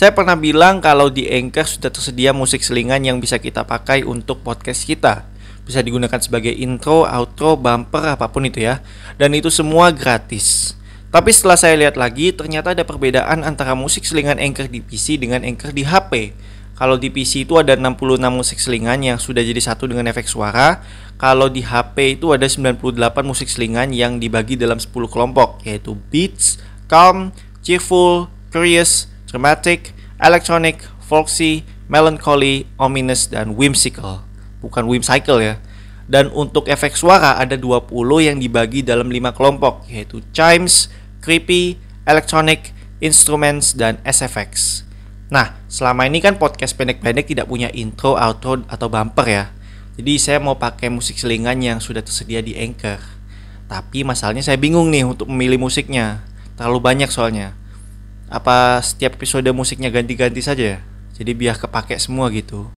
Saya 0.00 0.16
pernah 0.16 0.32
bilang 0.32 0.80
kalau 0.80 1.12
di 1.12 1.28
Anchor 1.28 1.68
sudah 1.68 1.92
tersedia 1.92 2.32
musik 2.32 2.64
selingan 2.64 3.04
yang 3.04 3.20
bisa 3.20 3.36
kita 3.36 3.68
pakai 3.68 4.00
untuk 4.00 4.40
podcast 4.40 4.88
kita. 4.88 5.28
Bisa 5.68 5.84
digunakan 5.84 6.16
sebagai 6.16 6.56
intro, 6.56 7.04
outro, 7.04 7.60
bumper, 7.60 8.16
apa 8.16 8.32
pun 8.32 8.48
itu 8.48 8.64
ya. 8.64 8.80
Dan 9.20 9.36
itu 9.36 9.52
semua 9.52 9.92
gratis. 9.92 10.72
Tapi 11.12 11.28
setelah 11.36 11.60
saya 11.60 11.76
lihat 11.76 12.00
lagi, 12.00 12.32
ternyata 12.32 12.72
ada 12.72 12.80
perbedaan 12.80 13.44
antara 13.44 13.76
musik 13.76 14.08
selingan 14.08 14.40
Anchor 14.40 14.72
di 14.72 14.80
PC 14.80 15.20
dengan 15.20 15.44
Anchor 15.44 15.76
di 15.76 15.84
HP. 15.84 16.32
Kalau 16.80 16.96
di 16.96 17.12
PC 17.12 17.44
itu 17.44 17.60
ada 17.60 17.76
66 17.76 18.24
musik 18.32 18.56
selingan 18.56 19.04
yang 19.04 19.20
sudah 19.20 19.44
jadi 19.44 19.60
satu 19.60 19.84
dengan 19.84 20.08
efek 20.08 20.24
suara. 20.24 20.80
Kalau 21.20 21.52
di 21.52 21.60
HP 21.60 22.16
itu 22.16 22.32
ada 22.32 22.48
98 22.48 22.88
musik 23.20 23.52
selingan 23.52 23.92
yang 23.92 24.16
dibagi 24.16 24.56
dalam 24.56 24.80
10 24.80 24.96
kelompok, 25.12 25.60
yaitu 25.68 25.92
beats, 26.08 26.56
calm, 26.88 27.36
cheerful, 27.60 28.32
curious, 28.48 29.09
dramatic, 29.30 29.94
electronic, 30.18 30.82
folksy, 30.98 31.62
melancholy, 31.86 32.66
ominous, 32.76 33.30
dan 33.30 33.54
whimsical. 33.54 34.26
Bukan 34.58 34.90
whimsical 34.90 35.38
ya. 35.38 35.62
Dan 36.10 36.34
untuk 36.34 36.66
efek 36.66 36.98
suara 36.98 37.38
ada 37.38 37.54
20 37.54 37.86
yang 38.18 38.42
dibagi 38.42 38.82
dalam 38.82 39.06
5 39.06 39.30
kelompok, 39.30 39.86
yaitu 39.86 40.18
chimes, 40.34 40.90
creepy, 41.22 41.78
electronic, 42.02 42.74
instruments, 42.98 43.72
dan 43.78 44.02
SFX. 44.02 44.82
Nah, 45.30 45.54
selama 45.70 46.10
ini 46.10 46.18
kan 46.18 46.34
podcast 46.34 46.74
pendek-pendek 46.74 47.30
tidak 47.30 47.46
punya 47.46 47.70
intro, 47.70 48.18
outro, 48.18 48.66
atau 48.66 48.90
bumper 48.90 49.26
ya. 49.30 49.44
Jadi 49.94 50.18
saya 50.18 50.38
mau 50.42 50.58
pakai 50.58 50.90
musik 50.90 51.14
selingan 51.14 51.62
yang 51.62 51.78
sudah 51.78 52.02
tersedia 52.02 52.42
di 52.42 52.58
Anchor. 52.58 52.98
Tapi 53.70 54.02
masalahnya 54.02 54.42
saya 54.42 54.58
bingung 54.58 54.90
nih 54.90 55.06
untuk 55.06 55.30
memilih 55.30 55.62
musiknya. 55.62 56.26
Terlalu 56.58 56.82
banyak 56.82 57.10
soalnya. 57.14 57.54
Apa 58.30 58.78
setiap 58.78 59.18
episode 59.18 59.50
musiknya 59.50 59.90
ganti-ganti 59.90 60.38
saja 60.38 60.64
ya? 60.64 60.78
Jadi 61.18 61.34
biar 61.34 61.58
kepake 61.58 61.98
semua 61.98 62.30
gitu. 62.30 62.64